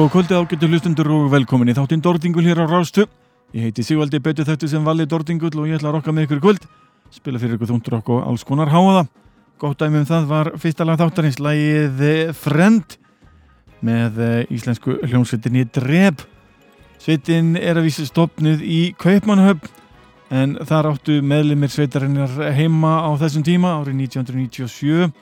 Góða 0.00 0.12
kvöldi 0.14 0.32
ágættu 0.32 0.68
hlustundur 0.70 1.08
og 1.12 1.26
velkomin 1.28 1.68
í 1.68 1.74
þáttinn 1.76 2.00
Dordingul 2.00 2.46
hér 2.46 2.62
á 2.64 2.64
Rástu. 2.64 3.04
Ég 3.52 3.66
heiti 3.66 3.82
Sigvaldi 3.84 4.16
betur 4.24 4.46
þetta 4.48 4.68
sem 4.70 4.80
valið 4.80 5.10
Dordingul 5.10 5.50
og 5.60 5.66
ég 5.68 5.76
ætla 5.76 5.90
að 5.90 5.98
rokka 5.98 6.14
með 6.16 6.24
ykkur 6.24 6.38
kvöld. 6.40 6.62
Spila 7.12 7.36
fyrir 7.42 7.58
ykkur 7.58 7.68
þúndur 7.68 7.98
okkur 7.98 8.22
alls 8.24 8.46
konar 8.48 8.72
háaða. 8.72 9.02
Gótt 9.60 9.82
dæmi 9.82 10.00
um 10.00 10.06
það 10.08 10.24
var 10.30 10.50
fyrsta 10.62 10.86
lag 10.88 10.96
þáttarins 11.02 11.36
lagið 11.44 12.32
Friend 12.32 12.96
með 13.84 14.22
eh, 14.24 14.54
íslensku 14.56 14.96
hljómsveitinni 15.04 15.66
Dreb. 15.68 16.24
Sveitin 16.96 17.52
er 17.60 17.76
að 17.76 17.90
vísa 17.90 18.08
stopnuð 18.08 18.64
í 18.64 18.80
Kaupmannhöfn 18.96 19.68
en 20.32 20.56
þar 20.64 20.94
áttu 20.94 21.20
meðlimir 21.20 21.76
sveitarinnar 21.76 22.54
heima 22.56 23.02
á 23.04 23.10
þessum 23.20 23.44
tíma 23.44 23.76
árið 23.82 24.00
1997. 24.06 25.12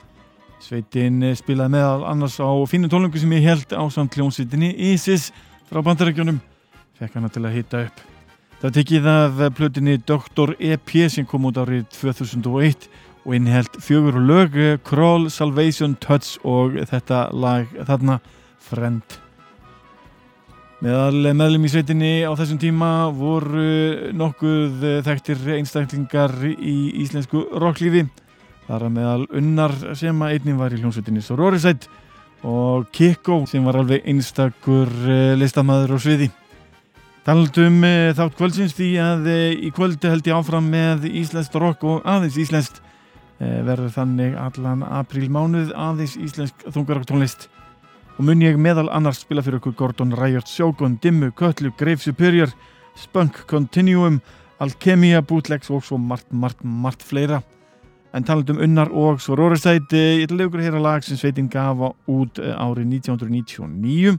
Sveitin 0.59 1.23
eh, 1.23 1.35
spilaði 1.39 1.77
meðal 1.77 2.05
annars 2.09 2.35
á 2.43 2.51
fínu 2.67 2.89
tónlungu 2.91 3.19
sem 3.21 3.31
ég 3.37 3.45
held 3.47 3.71
á 3.71 3.83
samt 3.93 4.15
hljómsveitinni 4.17 4.73
Isis 4.91 5.29
frá 5.69 5.79
bandarækjunum. 5.85 6.41
Fekk 6.99 7.15
hana 7.15 7.29
til 7.31 7.45
að 7.47 7.55
hita 7.55 7.83
upp. 7.87 8.01
Það 8.59 8.75
tekið 8.75 9.05
af 9.07 9.37
plötinni 9.55 9.95
Dr. 10.03 10.51
EP 10.59 10.91
sem 11.07 11.23
kom 11.23 11.47
út 11.47 11.61
árið 11.61 11.85
2001 11.95 12.89
og 13.23 13.35
innheld 13.37 13.79
fjögur 13.79 14.19
lög, 14.19 14.57
Crawl, 14.83 15.29
Salvation, 15.31 15.95
Touch 16.03 16.35
og 16.43 16.75
þetta 16.89 17.29
lag 17.31 17.71
þarna, 17.87 18.19
Friend. 18.59 19.19
Meðal 20.83 21.33
meðlum 21.35 21.67
í 21.67 21.71
sveitinni 21.71 22.13
á 22.27 22.31
þessum 22.39 22.59
tíma 22.59 22.89
voru 23.15 24.11
nokkuð 24.15 24.83
þekktir 25.07 25.41
einstaklingar 25.55 26.35
í 26.55 26.77
íslensku 27.03 27.47
rocklífi. 27.63 28.05
Það 28.69 28.83
er 28.85 28.91
meðal 28.93 29.23
unnar 29.39 29.71
sem 29.97 30.19
að 30.21 30.35
einnig 30.35 30.57
var 30.59 30.73
í 30.75 30.77
hljómsveitinni 30.77 31.23
Sororisætt 31.25 31.87
og 32.45 32.85
Kikko 32.93 33.41
sem 33.49 33.65
var 33.65 33.79
alveg 33.79 34.05
einstakur 34.05 34.91
listamæður 35.41 35.95
og 35.95 36.03
sviði. 36.03 36.27
Talandum 37.25 37.81
þátt 38.13 38.37
kvöldsins 38.37 38.77
því 38.77 38.91
að 39.01 39.31
í 39.57 39.73
kvöldi 39.73 40.13
held 40.13 40.29
ég 40.29 40.37
áfram 40.37 40.69
með 40.69 41.09
íslenskt 41.09 41.57
rock 41.57 41.81
og 41.89 42.05
aðeins 42.05 42.37
íslenskt 42.45 42.77
verður 43.41 43.89
þannig 43.97 44.37
allan 44.37 44.85
aprílmánuð 44.85 45.73
aðeins 45.73 46.15
íslensk 46.21 46.69
þungarokk 46.69 47.09
tónlist 47.09 47.49
og 48.19 48.25
mun 48.27 48.41
ég 48.43 48.57
meðal 48.59 48.89
annars 48.93 49.23
spila 49.23 49.41
fyrir 49.41 49.61
okkur 49.63 49.77
Gordon 49.79 50.13
Riot, 50.13 50.45
Shogun, 50.45 50.99
Dimmu, 51.01 51.31
Köllu, 51.31 51.71
Grave 51.79 52.03
Superior, 52.03 52.51
Spunk, 52.99 53.45
Continuum, 53.47 54.19
Alchemia, 54.59 55.23
Bootlegs 55.23 55.71
og 55.71 55.85
svo 55.87 55.97
margt, 55.97 56.27
margt, 56.29 56.59
margt 56.61 57.05
fleira. 57.07 57.39
En 58.13 58.23
talandum 58.25 58.57
unnar 58.57 58.89
og 58.89 59.19
svo 59.21 59.35
Rórastætt, 59.37 59.93
ég 59.93 60.23
ætla 60.25 60.33
að 60.33 60.39
leikur 60.41 60.59
að 60.59 60.65
heyra 60.65 60.79
lag 60.81 61.03
sem 61.05 61.17
sveitin 61.17 61.49
gafa 61.51 61.91
út 62.09 62.39
árið 62.41 62.87
1999 62.97 64.17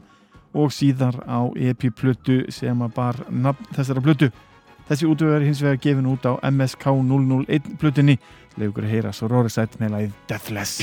og 0.55 0.71
síðar 0.71 1.17
á 1.27 1.51
EP-plötu 1.59 2.45
sem 2.55 2.81
að 2.83 2.93
bar 2.95 3.19
nafn 3.27 3.67
þessara 3.75 4.03
plötu. 4.05 4.31
Þessi 4.87 5.07
útvöðu 5.11 5.35
er 5.35 5.47
hins 5.47 5.61
vegar 5.63 5.83
gefin 5.83 6.07
út 6.11 6.23
á 6.23 6.39
MSK 6.47 6.85
001 7.03 7.75
plötunni. 7.83 8.15
Leikur 8.59 8.87
að 8.87 8.93
heyra 8.95 9.11
svo 9.15 9.27
Rórastætt 9.31 9.75
með 9.83 9.89
lagið 9.97 10.11
Deathless. 10.31 10.73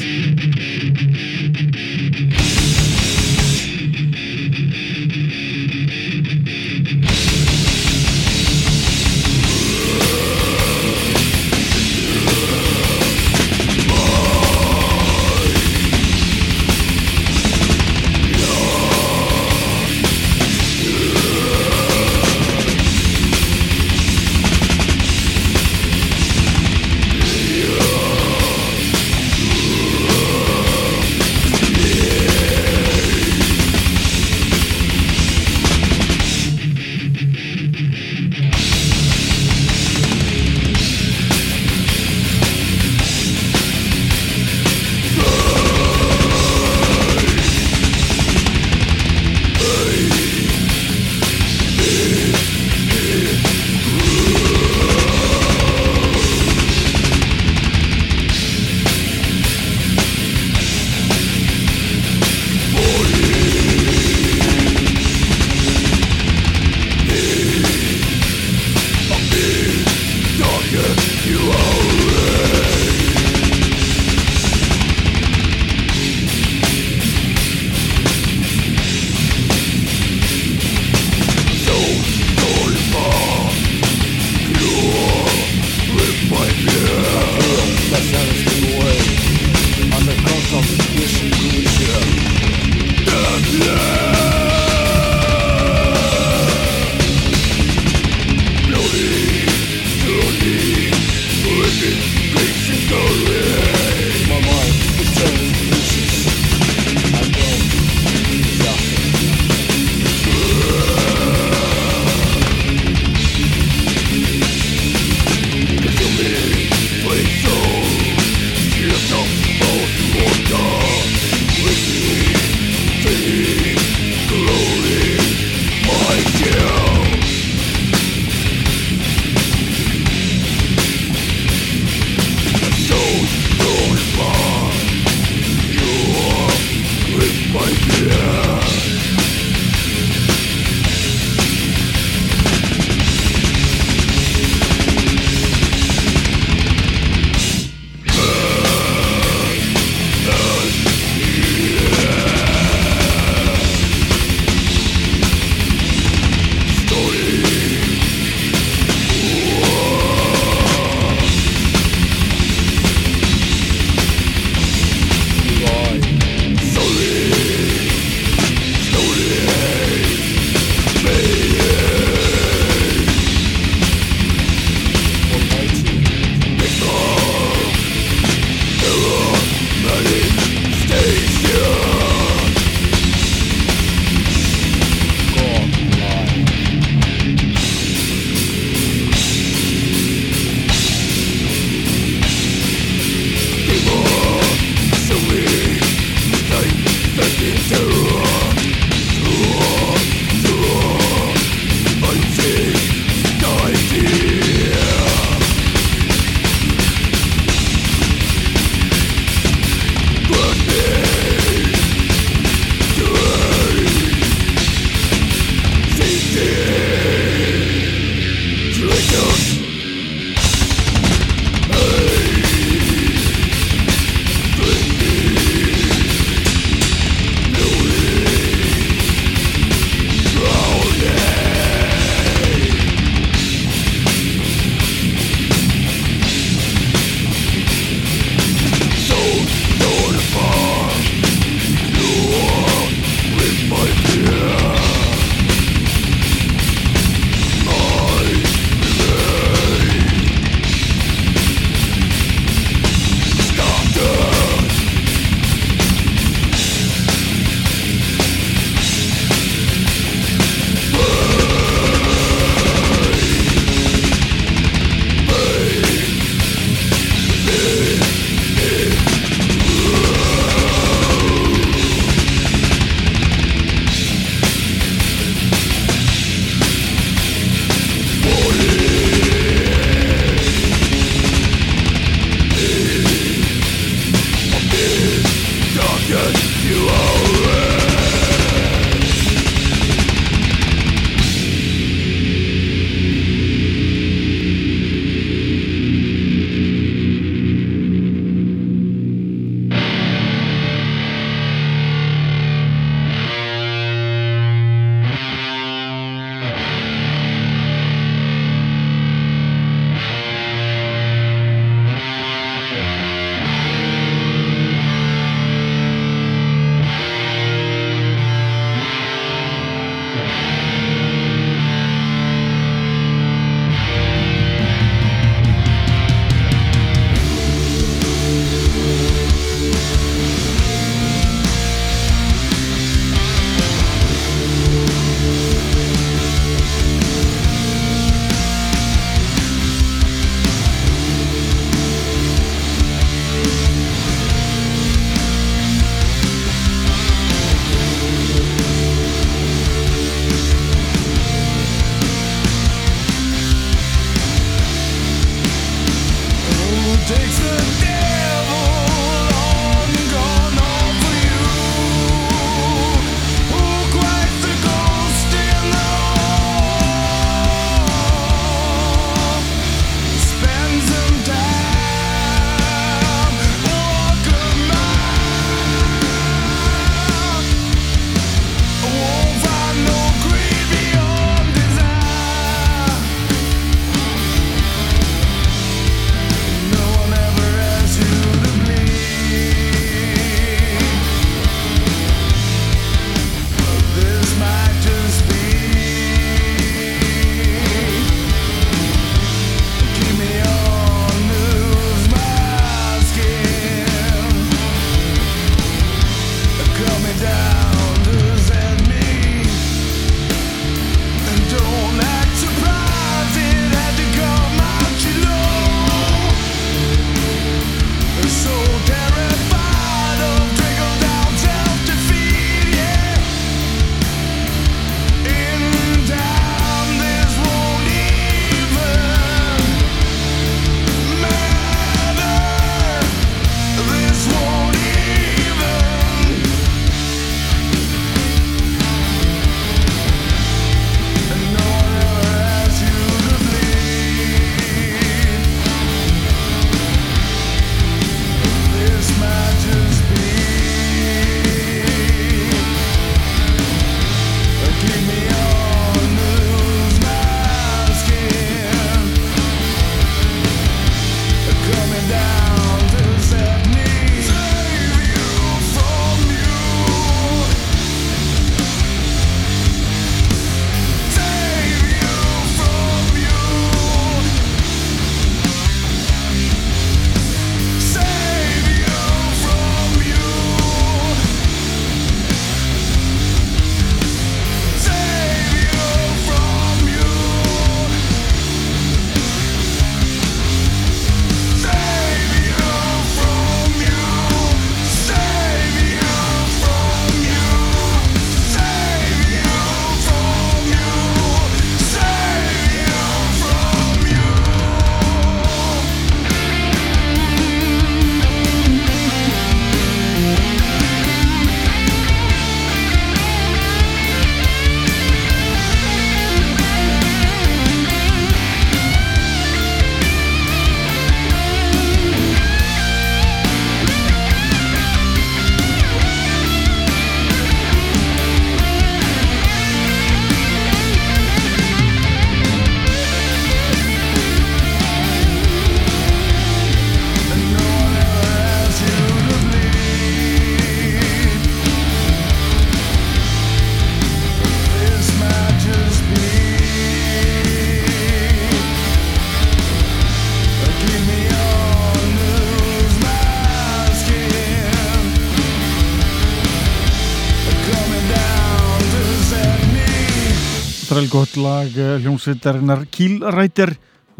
Gott 561.18 561.36
lag 561.36 561.66
eh, 561.74 561.96
hljómsveitarinnar 561.98 562.84
Kílrættir 562.94 563.72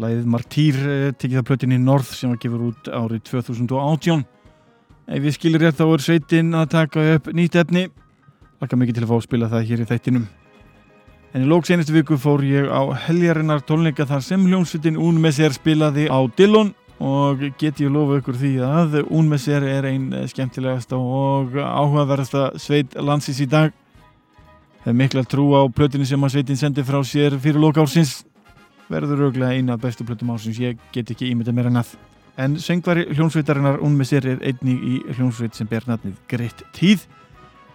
lagið 0.03 0.25
Martýr 0.27 0.79
eh, 0.83 1.11
tekið 1.15 1.39
af 1.39 1.45
plötinni 1.47 1.77
Norð 1.79 2.09
sem 2.11 2.33
var 2.33 2.39
gefur 2.43 2.65
út 2.73 2.89
árið 2.91 3.21
2018 3.29 4.25
ef 5.07 5.27
ég 5.29 5.37
skilir 5.37 5.63
rétt 5.63 5.77
þá 5.79 5.85
er 5.85 6.03
sveitin 6.03 6.49
að 6.59 6.65
taka 6.73 7.05
upp 7.13 7.29
nýtt 7.31 7.55
efni. 7.61 7.85
Laka 8.59 8.75
mikið 8.75 8.99
til 8.99 9.05
að 9.05 9.13
fá 9.13 9.15
að 9.15 9.23
spila 9.29 9.51
það 9.53 9.65
hér 9.69 9.85
í 9.85 9.87
þættinum. 9.93 10.27
En 11.31 11.45
í 11.45 11.47
lóks 11.47 11.71
einustu 11.71 11.95
viku 11.95 12.19
fór 12.19 12.43
ég 12.43 12.67
á 12.67 12.83
heljarinnar 13.07 13.63
tónleika 13.63 14.09
þar 14.09 14.25
sem 14.25 14.47
hljómsveitin 14.49 14.99
Unmesser 14.99 15.55
spilaði 15.55 16.09
á 16.11 16.19
Dillon. 16.35 16.73
Og 16.99 17.47
get 17.61 17.79
ég 17.79 17.93
lofa 17.95 18.19
ykkur 18.19 18.41
því 18.41 18.55
að 18.67 19.03
Unmesser 19.05 19.63
er 19.63 19.87
einn 19.87 20.11
skemmtilegasta 20.27 20.99
og 20.99 21.55
áhugaverðasta 21.55 22.49
sveit 22.59 22.97
landsins 22.99 23.39
í 23.39 23.47
dag 23.47 23.71
hef 24.85 24.95
mikla 24.95 25.23
trú 25.27 25.51
á 25.55 25.61
plötinu 25.67 26.05
sem 26.07 26.23
að 26.23 26.35
sveitin 26.35 26.59
sendi 26.59 26.85
frá 26.87 26.99
sér 27.03 27.35
fyrir 27.41 27.59
loka 27.61 27.83
ársins 27.83 28.23
verður 28.89 29.27
auðvitað 29.27 29.57
eina 29.57 29.77
bestu 29.77 30.05
plötum 30.07 30.31
ársins 30.33 30.59
ég 30.61 30.79
get 30.95 31.11
ekki 31.11 31.29
ímynda 31.31 31.53
meira 31.55 31.71
en 31.71 31.81
að 31.81 31.95
en 32.39 32.55
söngvari 32.63 33.07
hljónsveitarinnar 33.11 33.81
unmið 33.83 34.11
sér 34.13 34.29
er 34.33 34.43
einni 34.51 34.75
í 34.75 34.99
hljónsveit 35.17 35.57
sem 35.57 35.67
ber 35.67 35.87
nafnið 35.89 36.15
Greitt 36.31 36.63
Tíð 36.77 37.05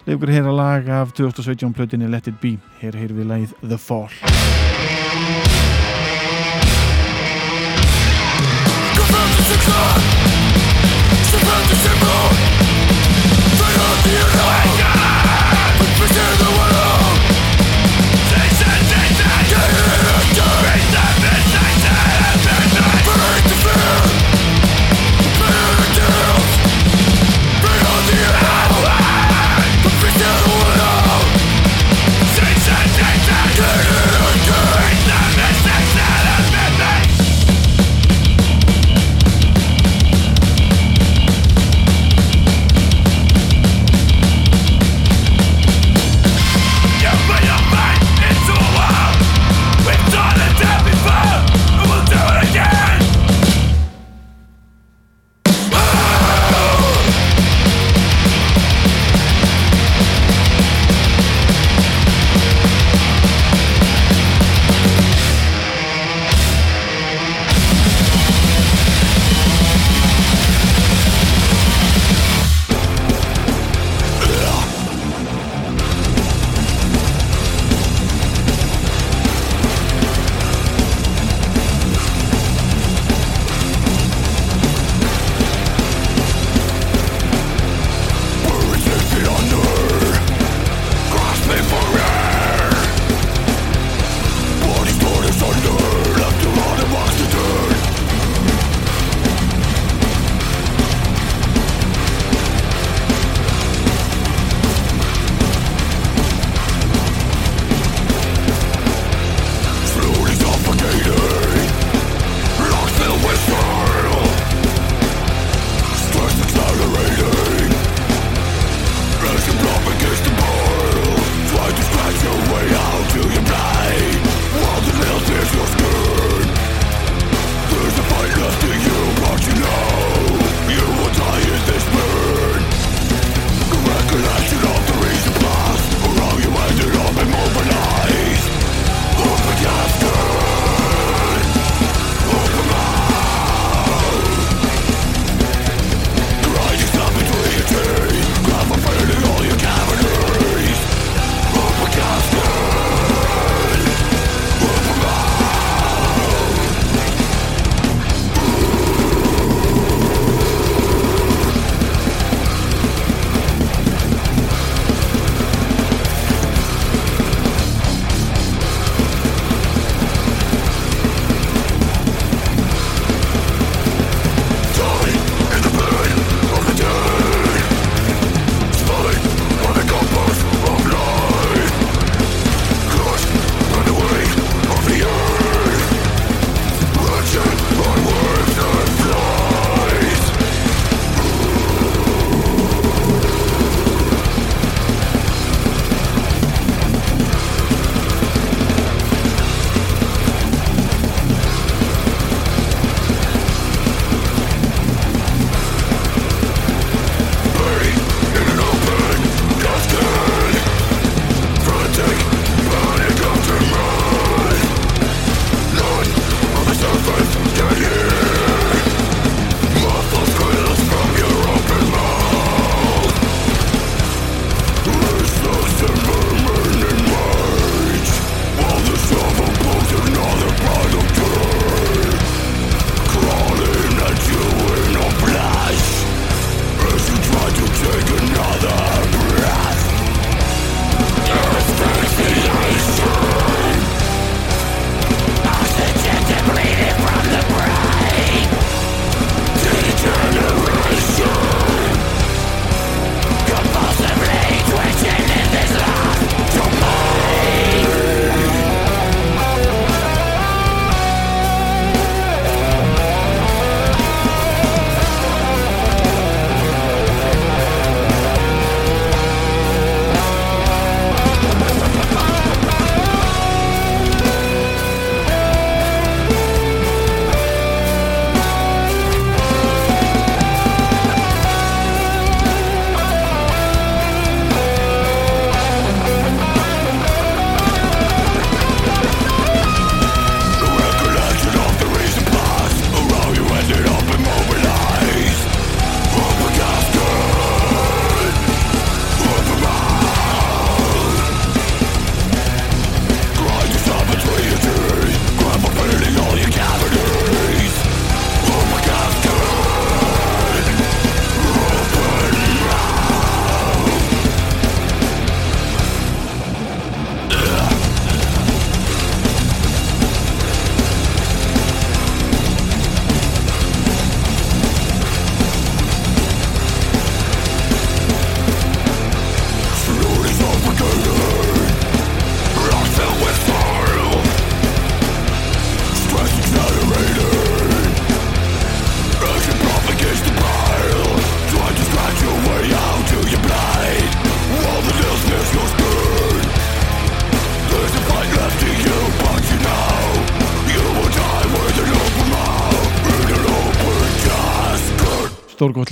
lefur 0.08 0.32
hér 0.32 0.48
að 0.48 0.58
laga 0.60 1.02
af 1.02 1.12
2017 1.16 1.76
plötinu 1.76 2.08
Let 2.08 2.30
It 2.32 2.40
Be 2.40 2.56
hér 2.80 2.96
heyr 2.96 3.12
við 3.16 3.30
lagið 3.32 3.56
The 3.60 3.80
Fall 3.80 4.08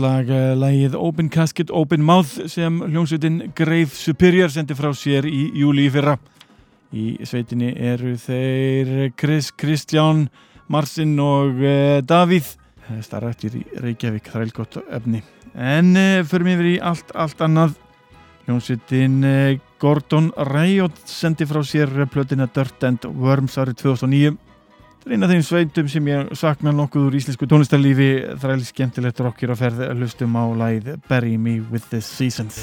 lag, 0.03 0.29
eh, 0.31 0.53
lagið 0.59 0.97
Open 0.99 1.29
Casket, 1.31 1.71
Open 1.71 2.03
Mouth 2.03 2.49
sem 2.51 2.81
hljómsveitin 2.83 3.53
Grave 3.55 3.95
Superior 3.95 4.51
sendi 4.51 4.75
frá 4.75 4.91
sér 4.95 5.29
í 5.29 5.45
júli 5.61 5.87
í 5.87 5.93
fyrra. 5.93 6.17
Í 6.93 7.17
sveitinni 7.25 7.71
eru 7.79 8.17
þeir 8.21 9.13
Chris, 9.17 9.53
Kristján, 9.55 10.27
Marsin 10.69 11.15
og 11.23 11.63
uh, 11.63 12.01
Davíð. 12.05 12.51
Starrættir 13.01 13.57
í 13.61 13.63
Reykjavík, 13.81 14.29
það 14.29 14.45
er 14.45 14.55
gott 14.57 14.79
efni. 14.91 15.23
En 15.55 15.95
förum 16.29 16.51
yfir 16.53 16.71
í 16.75 16.77
allt, 16.83 17.15
allt 17.15 17.41
annað. 17.45 17.79
Hljómsveitin 18.45 19.23
Gordon 19.81 20.33
Riot 20.51 20.99
sendi 21.07 21.47
frá 21.47 21.63
sér 21.63 21.93
plötina 22.11 22.49
Dirt 22.51 22.85
and 22.85 23.07
Worms 23.07 23.57
árið 23.63 23.79
2009. 23.87 24.52
Það 25.03 25.11
er 25.11 25.17
eina 25.17 25.27
af 25.27 25.33
þeim 25.33 25.47
sveitum 25.47 25.89
sem 25.91 26.11
ég 26.13 26.29
sakna 26.39 26.71
nokkuð 26.79 27.09
úr 27.09 27.17
íslensku 27.19 27.49
tónlistarlífi. 27.51 28.11
Það 28.39 28.55
er 28.55 28.67
skemmtilegt 28.69 29.23
rockir 29.27 29.51
að 29.51 29.65
ferða 29.65 29.93
lustum 29.99 30.39
á 30.39 30.45
læð 30.63 30.93
Bury 31.11 31.35
Me 31.35 31.59
With 31.73 31.91
The 31.91 31.99
Seasons 32.07 32.63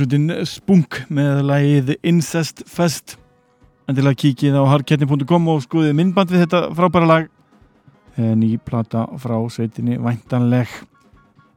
hljómsveitin 0.00 0.46
Spunk 0.48 0.96
með 1.12 1.42
lagið 1.44 1.90
Incest 2.08 2.62
Fest. 2.64 3.18
Endilega 3.90 4.16
kikið 4.22 4.54
á 4.56 4.64
hardketni.com 4.70 5.48
og 5.52 5.64
skoðið 5.66 5.96
myndband 5.98 6.30
við 6.32 6.44
þetta 6.46 6.60
frábæra 6.78 7.08
lag. 7.10 7.26
Ný 8.16 8.54
plata 8.64 9.04
frá 9.20 9.36
sveitinni 9.52 9.98
væntanleg. 10.00 10.70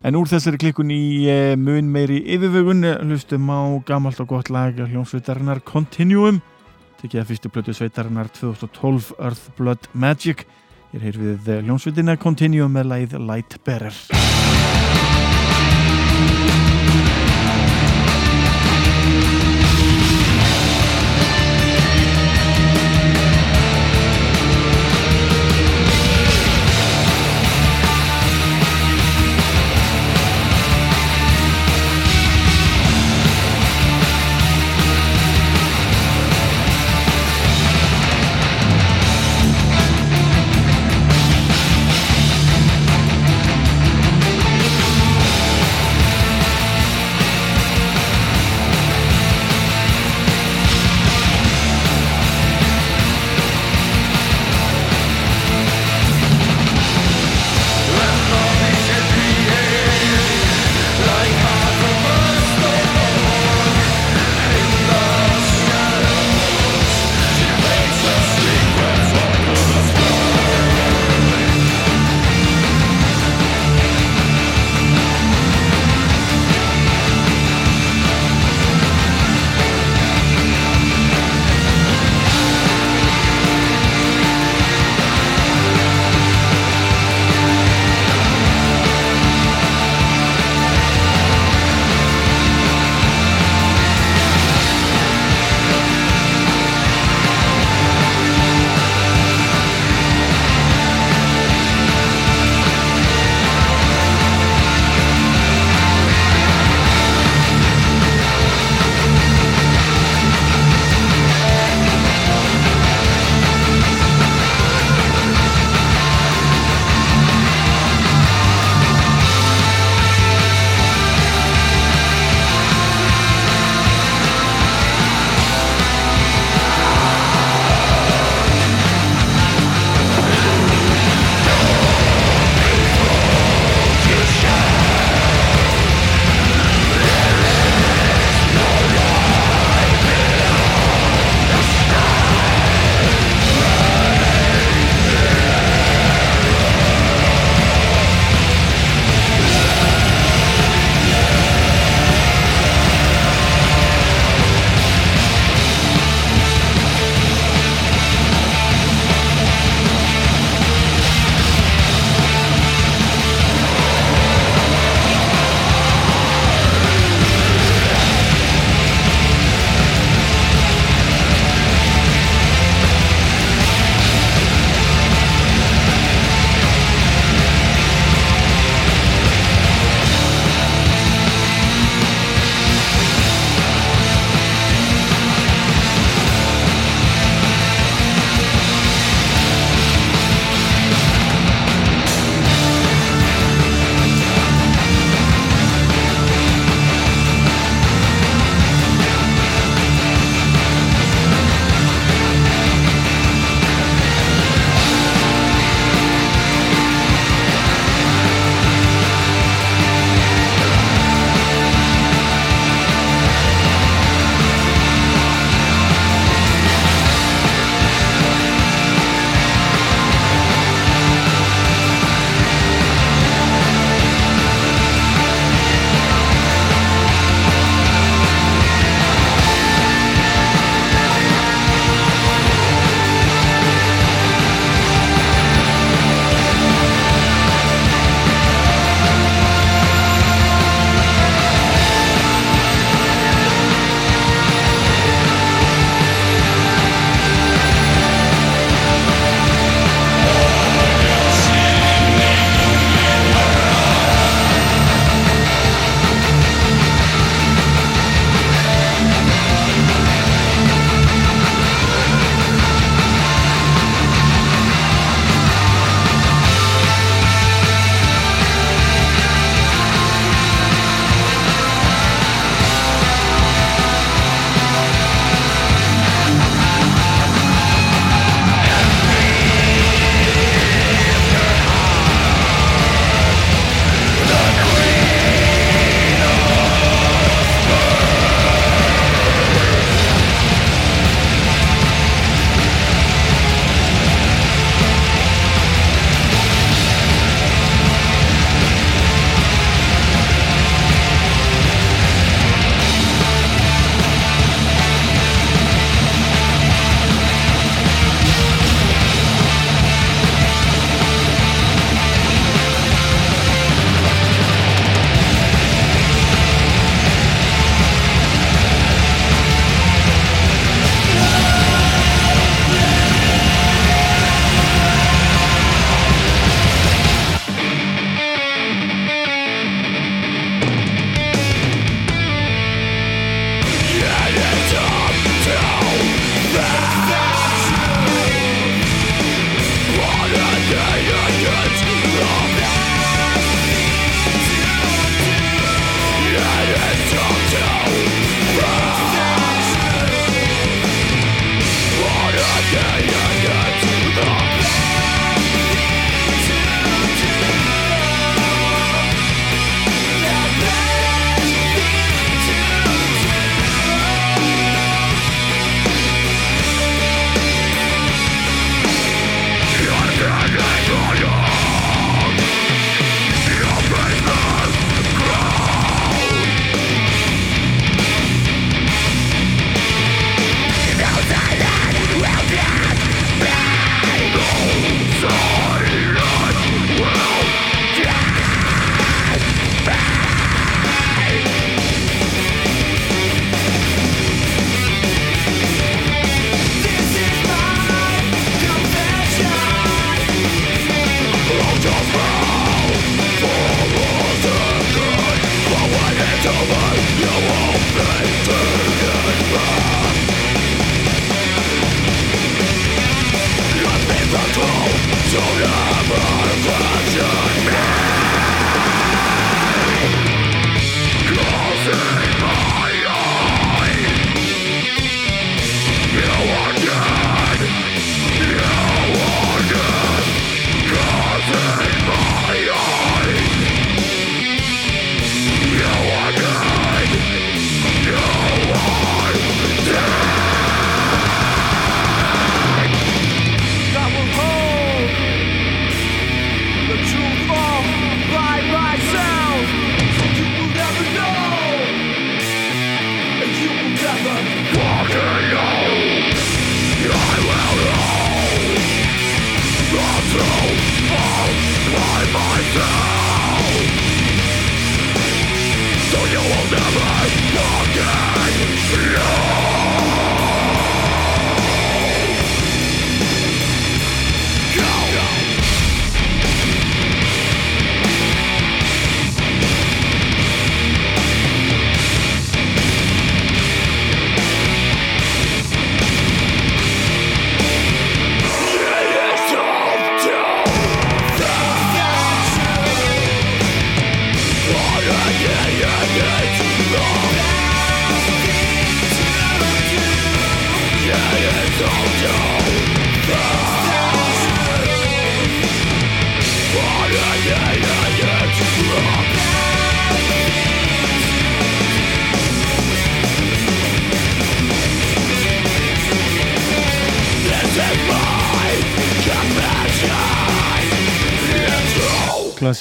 En 0.03 0.17
úr 0.19 0.27
þessari 0.27 0.60
klikkun 0.60 0.91
í 0.91 1.29
eh, 1.32 1.53
mun 1.56 1.88
meiri 1.93 2.19
yfirvögun 2.36 2.84
hlustum 3.06 3.47
á 3.47 3.79
gamalt 3.88 4.19
og 4.19 4.34
gott 4.34 4.51
lag 4.51 4.75
hljómsveitarinnar 4.75 5.63
Continuum 5.63 6.41
tekið 6.99 7.21
að 7.21 7.29
fyrstu 7.32 7.51
blötu 7.51 7.77
sveitarinnar 7.77 8.32
2012 8.36 9.13
Earth 9.19 9.56
Blood 9.56 9.88
Magic. 9.95 10.43
Hér 10.91 11.15
við 11.15 11.53
hljómsveitina 11.63 12.19
Continuum 12.19 12.75
með 12.75 12.91
lagið 12.91 13.19
Lightbearer 13.23 14.03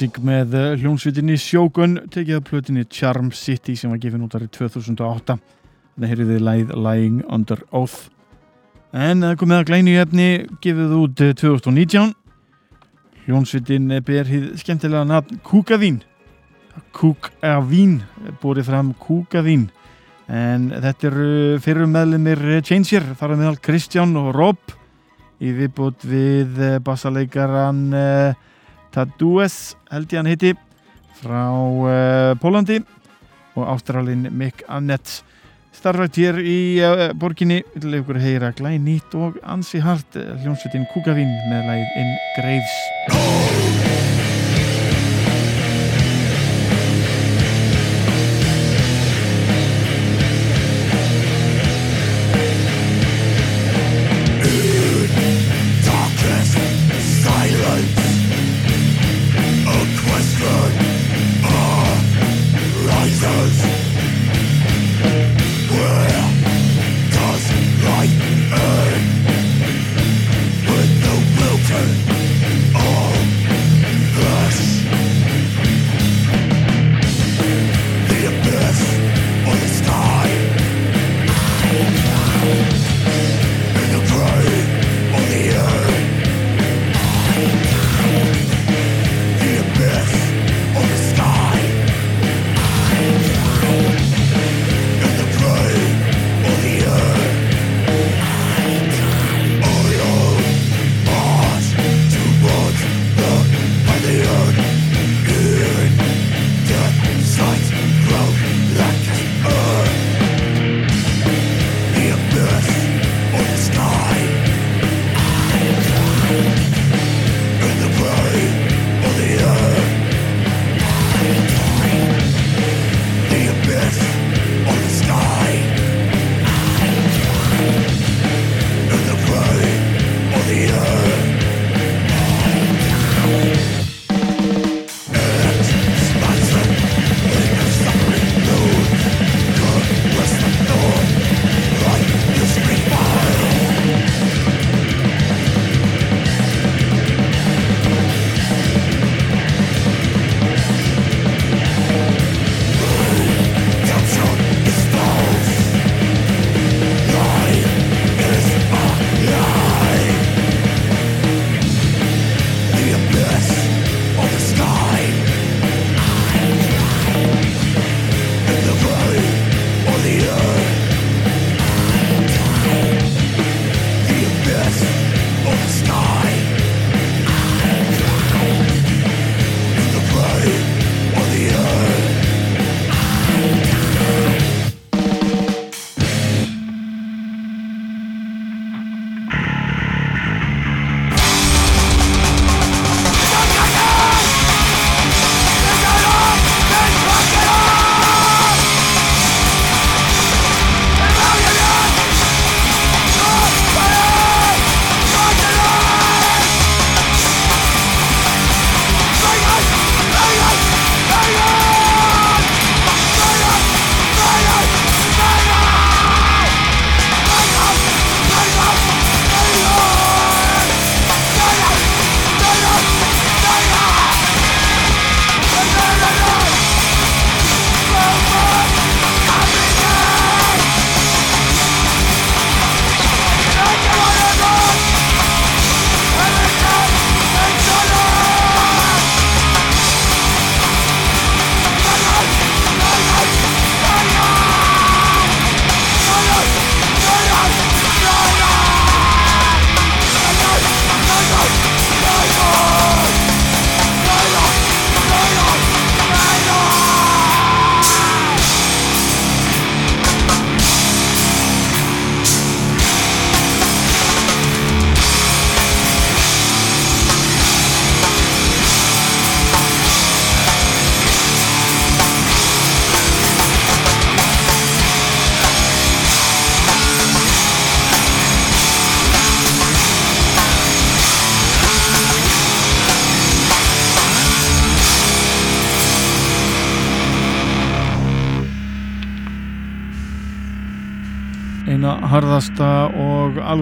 klassík 0.02 0.24
með 0.26 0.54
eh, 0.58 0.72
hljómsvitinni 0.80 1.36
Sjógun 1.38 1.92
tekið 2.10 2.40
af 2.40 2.46
plötinni 2.48 2.82
Charm 2.90 3.28
City 3.30 3.76
sem 3.76 3.90
var 3.92 4.00
gefin 4.02 4.24
út 4.24 4.34
árið 4.34 4.50
2008 4.56 5.36
það 5.94 6.08
heyrðið 6.10 6.42
læð 6.42 6.72
Lying 6.74 7.20
Under 7.30 7.62
Oath. 7.70 8.10
En 8.92 9.22
það 9.22 9.36
komið 9.38 9.60
að 9.60 9.68
glæni 9.68 9.94
efni 10.02 10.26
gefið 10.64 10.96
út 10.98 11.14
2019 11.20 12.02
eh, 12.02 12.12
hljómsvitin 13.28 13.94
ber 14.02 14.26
hið 14.26 14.50
skemmtilega 14.58 15.06
nafn 15.06 15.38
Kúkavín. 15.46 16.02
Kúkavín 16.96 18.00
búið 18.42 18.66
fram 18.66 18.94
Kúkavín. 18.98 19.68
En 20.26 20.70
þetta 20.72 21.12
eru 21.12 21.58
fyrir 21.62 21.86
meðlumir 21.86 22.64
Changer 22.66 23.12
þar 23.14 23.36
að 23.36 23.44
meðal 23.44 23.58
Kristján 23.62 24.18
og 24.18 24.32
Rob. 24.34 24.78
Í 25.38 25.54
viðbútt 25.54 26.02
við 26.02 26.58
eh, 26.58 26.80
bassaleikaran 26.82 27.92
Tadues 28.92 29.74
held 29.90 30.12
ég 30.12 30.20
hann 30.20 30.30
hitti 30.30 30.52
frá 31.22 31.44
uh, 31.48 32.32
Pólandi 32.42 32.80
og 33.56 33.68
ástralin 33.74 34.28
Mick 34.30 34.64
Annett. 34.68 35.22
Starfætt 35.72 36.18
hér 36.20 36.40
í 36.44 36.58
uh, 36.84 37.08
borginni 37.16 37.62
vil 37.78 38.02
ykkur 38.02 38.20
heyra 38.22 38.52
glæð 38.56 38.78
nýtt 38.84 39.16
og 39.16 39.40
ansi 39.42 39.80
hart 39.84 40.20
eh, 40.20 40.34
hljómsveitin 40.42 40.88
Kúkavín 40.92 41.32
með 41.48 41.66
læð 41.70 41.98
In 42.02 42.14
Graves 42.36 43.51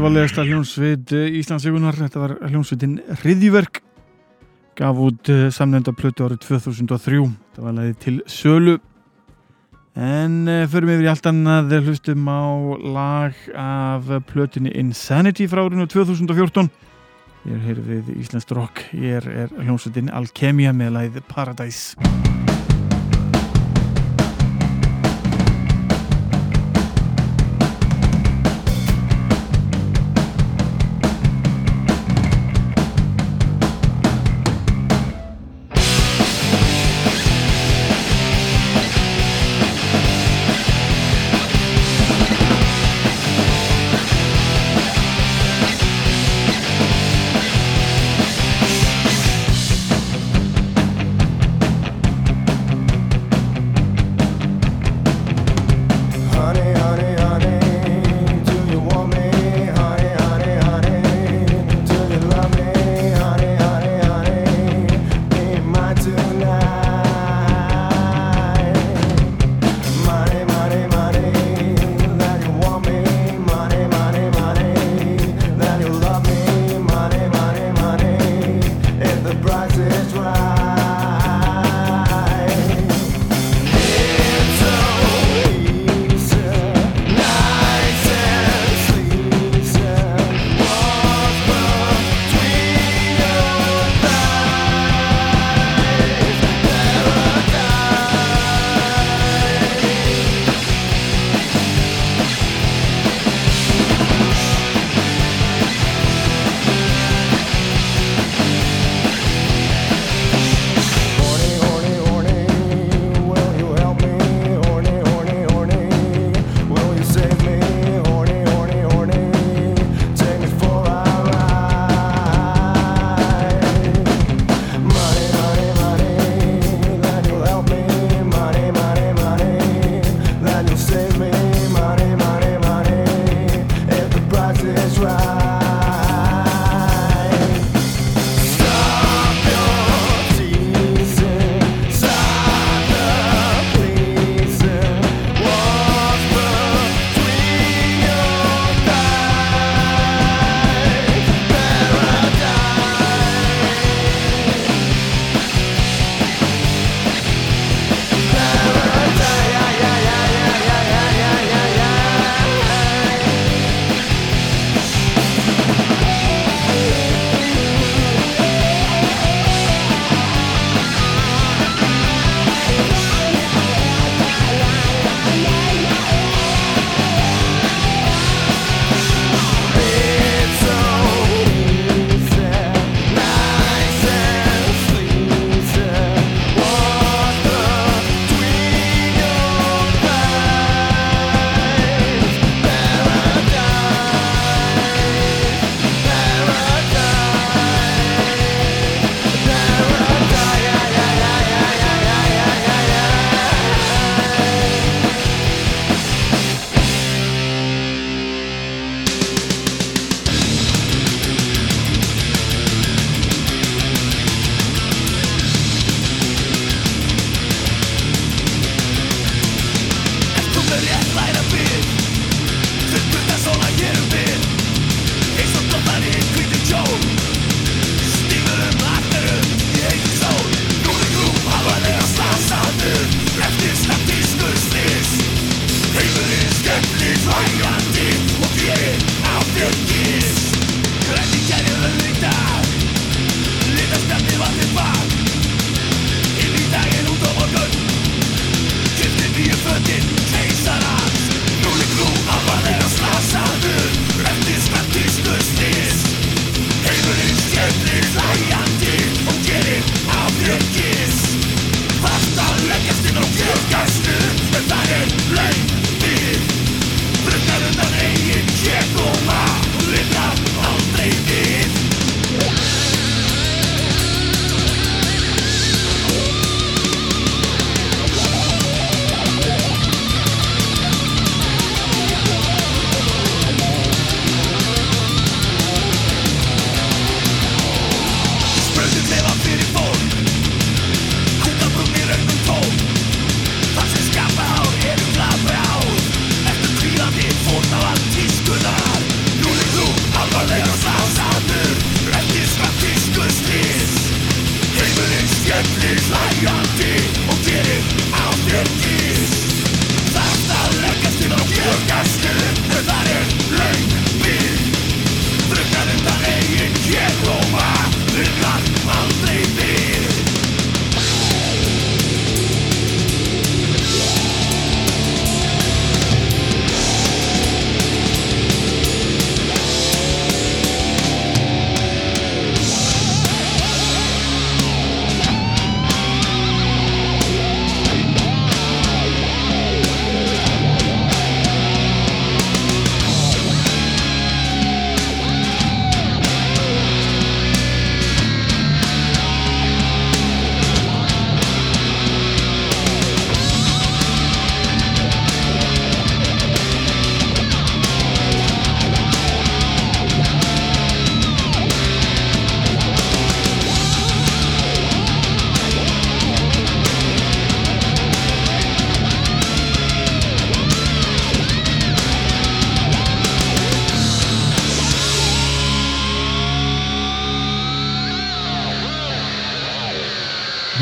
alvarlegasta 0.01 0.47
hljónsveit 0.49 1.11
Íslandsíkunar 1.13 1.99
þetta 1.99 2.21
var 2.23 2.33
hljónsveitin 2.49 2.95
Hriðjverk 3.21 3.83
gaf 4.79 4.97
út 4.97 5.29
eh, 5.29 5.51
samnenda 5.53 5.93
plötu 5.93 6.25
árið 6.25 6.41
2003 6.47 7.19
þetta 7.27 7.65
var 7.67 7.77
leiðið 7.77 7.99
til 8.01 8.15
sölu. 8.25 8.79
En 10.01 10.49
eh, 10.49 10.65
förum 10.73 10.95
við 10.95 11.05
í 11.05 11.11
allt 11.13 11.29
annað. 11.29 11.77
Hlustum 11.85 12.33
á 12.33 12.49
lag 12.81 13.45
af 13.53 14.09
plötunni 14.31 14.73
Insanity 14.81 15.51
frá 15.53 15.67
árinu 15.67 15.85
2014 15.85 16.73
ég 17.45 17.57
er 17.59 17.65
hér 17.69 17.85
við 17.85 18.13
Íslands 18.17 18.49
rock. 18.57 18.87
Ég 18.97 19.21
er, 19.21 19.33
er 19.45 19.57
hljónsveitin 19.61 20.09
Alkemia 20.17 20.73
með 20.73 20.97
leið 20.97 21.25
Paradise 21.29 22.40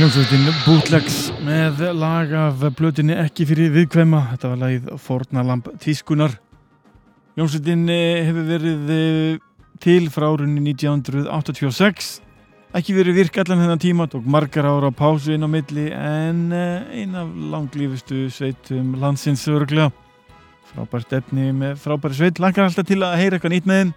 Hljómsveitin 0.09 0.47
Bootlegs 0.65 1.17
með 1.45 1.83
lag 1.93 2.31
af 2.33 2.63
blötinni 2.79 3.13
ekki 3.13 3.45
fyrir 3.45 3.75
viðkvæma. 3.75 4.23
Þetta 4.31 4.49
var 4.49 4.61
lagið 4.63 4.87
Fornalamb 5.05 5.67
Tískunar. 5.83 6.33
Hljómsveitin 7.37 7.83
eh, 7.93 8.23
hefur 8.25 8.47
verið 8.49 8.93
eh, 8.95 9.43
til 9.85 10.07
frá 10.09 10.25
árunni 10.31 10.63
1986. 10.71 12.09
Ekki 12.81 12.97
verið 12.97 13.19
virk 13.19 13.37
allan 13.43 13.61
þennan 13.61 13.83
tíma, 13.83 14.07
tók 14.09 14.25
margar 14.25 14.71
ára 14.71 14.89
pásu 14.97 15.35
inn 15.35 15.45
á 15.45 15.49
milli 15.53 15.91
en 15.93 16.41
eh, 16.57 17.03
ein 17.03 17.13
af 17.13 17.35
langlífustu 17.53 18.31
sveitum 18.33 18.95
landsins 19.03 19.45
örglega. 19.53 19.91
Frábært 20.71 21.13
efni 21.21 21.51
með 21.53 21.77
frábæri 21.85 22.17
sveit. 22.17 22.41
Langar 22.41 22.71
alltaf 22.71 22.89
til 22.89 23.03
að 23.03 23.19
heyra 23.21 23.37
eitthvað 23.37 23.55
nýtt 23.59 23.69
með 23.69 23.85
þeim. 23.85 23.93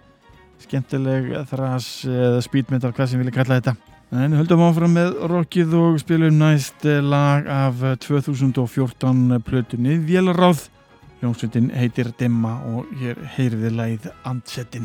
Skemmtileg 0.66 1.32
þras 1.54 1.88
eða 2.04 2.44
spýtmynd 2.44 2.84
af 2.84 2.92
hvað 3.00 3.14
sem 3.14 3.24
vilja 3.24 3.38
kalla 3.40 3.62
þetta. 3.62 3.91
En 4.12 4.34
höldum 4.36 4.60
áfram 4.60 4.92
með 4.92 5.14
rockið 5.30 5.70
og 5.78 5.94
spilum 6.02 6.36
næst 6.36 6.84
lag 6.84 7.46
af 7.48 7.80
2014 8.04 9.38
plötunni 9.46 9.96
Vélaráð. 10.04 10.66
Jónsveitin 11.24 11.70
heitir 11.72 12.12
Demma 12.20 12.58
og 12.74 12.92
hér 13.00 13.16
heyrði 13.38 13.72
lagið 13.72 14.10
Andsettin. 14.28 14.84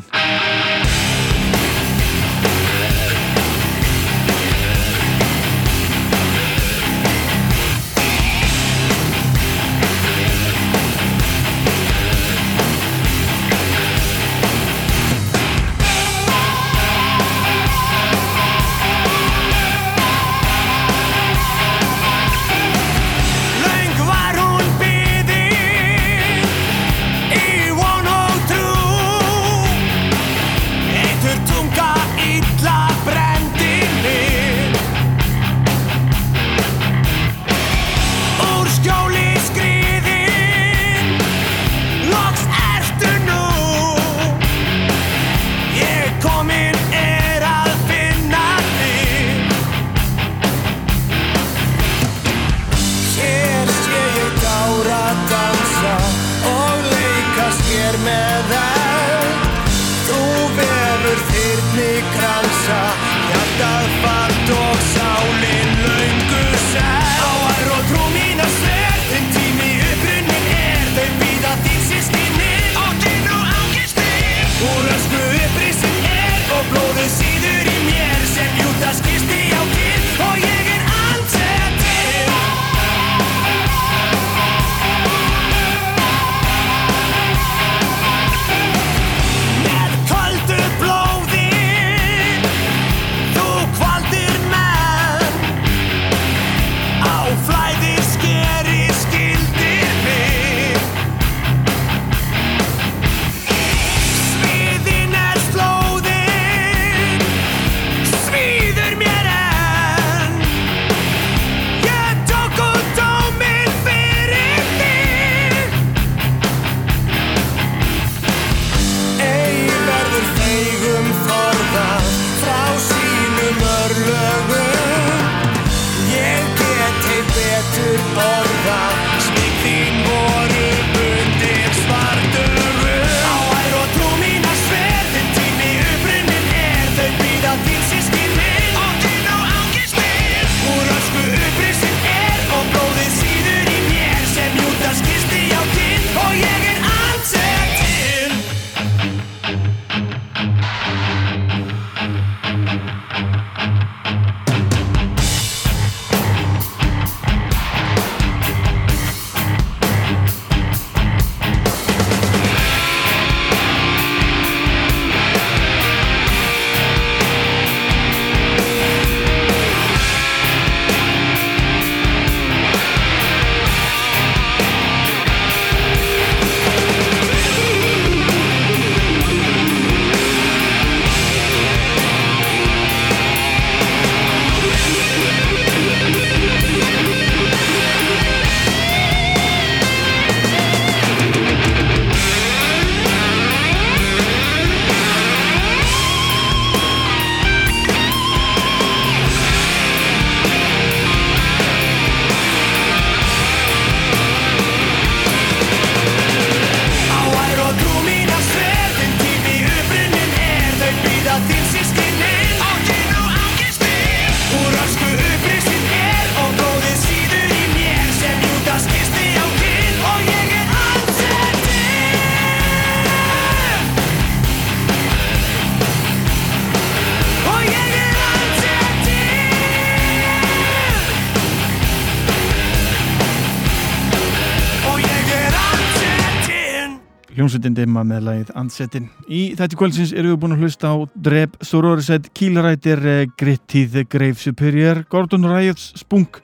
Hljómsveitin 237.58 237.74
dimma 237.74 238.04
með 238.06 238.22
lagið 238.26 238.50
Ansettin. 238.54 239.08
Í 239.26 239.54
þetta 239.58 239.76
kvöldsins 239.78 240.12
eru 240.12 240.32
við 240.32 240.40
búin 240.42 240.54
að 240.54 240.62
hlusta 240.62 240.92
á 240.94 240.96
Dreb 241.14 241.56
Sororised, 241.60 242.30
Kílarætir, 242.34 243.00
Grittið, 243.36 244.06
Grave 244.08 244.38
Superior, 244.38 245.04
Gordon 245.10 245.44
Riots, 245.44 245.92
Spunk, 245.98 246.40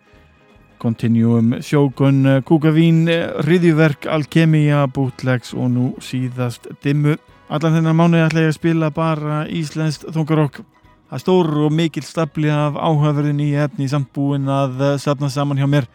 Continuum, 0.78 1.60
Sjógun, 1.62 2.42
Kúkavín, 2.44 3.06
Riðjuverk, 3.46 4.06
Alkemia, 4.06 4.86
Bootlegs 4.86 5.54
og 5.54 5.70
nú 5.70 5.92
síðast 6.02 6.66
Dimmu. 6.82 7.16
Allan 7.48 7.76
þennan 7.78 7.96
mánuði 7.96 8.24
ætla 8.24 8.44
ég 8.44 8.52
að 8.52 8.58
spila 8.58 8.90
bara 8.90 9.44
íslenskt 9.46 10.08
þungarokk. 10.10 10.64
Það 11.10 11.18
er 11.18 11.22
stór 11.22 11.52
og 11.66 11.72
mikil 11.72 12.02
stapli 12.02 12.50
af 12.50 12.74
áhugaverðin 12.74 13.44
í 13.44 13.52
efni 13.54 13.86
samt 13.88 14.10
búin 14.16 14.48
að 14.50 14.98
safna 14.98 15.30
saman 15.30 15.60
hjá 15.60 15.68
mér. 15.70 15.86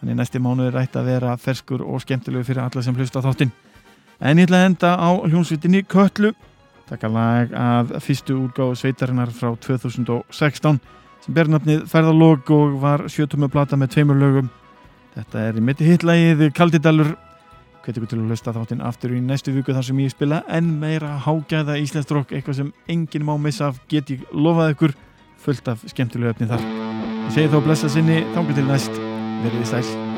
Þannig 0.00 0.20
næsti 0.20 0.40
mánuði 0.40 0.70
rætt 0.76 0.94
að 0.96 1.10
vera 1.10 1.34
ferskur 1.40 1.82
og 1.82 2.04
skemmtilegu 2.04 2.46
fyrir 2.46 2.62
alla 2.68 2.84
sem 2.84 2.94
hlusta 2.96 3.24
þáttinn. 3.24 3.50
En 4.20 4.38
ég 4.38 4.48
ætla 4.48 4.62
að 4.62 4.70
enda 4.70 4.94
á 5.00 5.10
hljómsveitinni 5.24 5.84
Köllu 5.88 6.34
taka 6.90 7.08
lag 7.08 7.52
af 7.54 7.92
fyrstu 8.02 8.34
útgáðu 8.34 8.74
sveitarinnar 8.78 9.30
frá 9.34 9.52
2016 9.62 10.80
sem 11.20 11.34
ber 11.36 11.50
nafnið 11.50 11.84
Ferðalóg 11.90 12.50
og 12.54 12.78
var 12.82 13.06
sjötum 13.12 13.44
með 13.44 13.52
plata 13.54 13.78
með 13.78 13.94
tveimur 13.94 14.18
lögum. 14.18 14.48
Þetta 15.14 15.44
er 15.46 15.58
í 15.60 15.64
mitti 15.64 15.86
hittlægið 15.86 16.46
Kaldidalur. 16.56 17.14
Hvetur 17.84 18.02
ykkur 18.02 18.10
til 18.12 18.20
að 18.20 18.32
hlusta 18.32 18.54
þáttinn 18.56 18.84
aftur 18.84 19.14
í 19.16 19.22
næstu 19.24 19.54
viku 19.54 19.74
þar 19.76 19.86
sem 19.86 20.02
ég 20.02 20.12
spila 20.12 20.42
en 20.48 20.74
meira 20.82 21.14
hágæða 21.24 21.78
íslenskt 21.80 22.12
rock 22.16 22.34
eitthvað 22.34 22.60
sem 22.60 22.74
enginn 22.92 23.26
má 23.28 23.36
missa 23.40 23.70
af 23.70 23.80
get 23.88 24.12
ég 24.12 24.26
lofað 24.32 24.76
ykkur. 24.76 24.96
Fullt 25.40 25.72
af 25.72 25.86
skemmtilegu 25.88 26.34
öfni 26.34 26.50
þar. 26.50 26.68
Ég 27.30 27.34
segi 27.38 27.52
þá 27.54 27.60
blessa 27.64 27.92
sinni, 27.92 28.22
þángu 28.34 28.58
til 28.58 28.68
næst. 28.68 29.04
Verið 29.40 29.60
í 29.64 29.68
stæl 29.70 30.09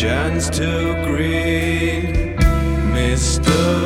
chance 0.00 0.50
to 0.50 0.94
greet 1.06 2.36
Mr. 2.92 3.85